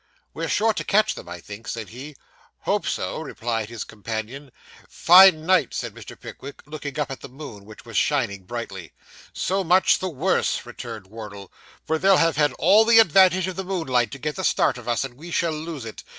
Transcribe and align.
'We're 0.33 0.47
sure 0.49 0.73
to 0.73 0.83
catch 0.83 1.13
them, 1.13 1.29
I 1.29 1.39
think,' 1.39 1.67
said 1.67 1.89
he. 1.89 2.15
'Hope 2.61 2.87
so,' 2.87 3.21
replied 3.21 3.69
his 3.69 3.83
companion. 3.83 4.51
'Fine 4.89 5.45
night,' 5.45 5.75
said 5.75 5.93
Mr. 5.93 6.19
Pickwick, 6.19 6.63
looking 6.65 6.99
up 6.99 7.11
at 7.11 7.19
the 7.21 7.29
moon, 7.29 7.65
which 7.65 7.85
was 7.85 7.97
shining 7.97 8.45
brightly. 8.45 8.93
'So 9.31 9.63
much 9.63 9.99
the 9.99 10.09
worse,' 10.09 10.65
returned 10.65 11.05
Wardle; 11.05 11.51
'for 11.85 11.99
they'll 11.99 12.17
have 12.17 12.35
had 12.37 12.51
all 12.53 12.83
the 12.83 12.97
advantage 12.97 13.45
of 13.47 13.57
the 13.57 13.63
moonlight 13.63 14.09
to 14.09 14.17
get 14.17 14.35
the 14.37 14.43
start 14.43 14.79
of 14.79 14.87
us, 14.87 15.03
and 15.03 15.13
we 15.13 15.29
shall 15.29 15.53
lose 15.53 15.85
it. 15.85 16.01